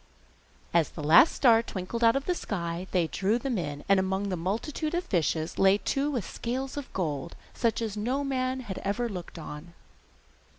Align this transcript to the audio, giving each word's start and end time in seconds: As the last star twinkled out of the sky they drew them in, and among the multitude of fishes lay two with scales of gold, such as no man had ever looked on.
As 0.73 0.89
the 0.89 1.03
last 1.03 1.31
star 1.31 1.61
twinkled 1.61 2.03
out 2.03 2.15
of 2.15 2.25
the 2.25 2.33
sky 2.33 2.87
they 2.89 3.05
drew 3.05 3.37
them 3.37 3.59
in, 3.59 3.83
and 3.87 3.99
among 3.99 4.29
the 4.29 4.35
multitude 4.35 4.95
of 4.95 5.03
fishes 5.03 5.59
lay 5.59 5.77
two 5.77 6.09
with 6.09 6.27
scales 6.27 6.75
of 6.75 6.91
gold, 6.91 7.35
such 7.53 7.83
as 7.83 7.95
no 7.95 8.23
man 8.23 8.61
had 8.61 8.79
ever 8.79 9.07
looked 9.07 9.37
on. 9.37 9.75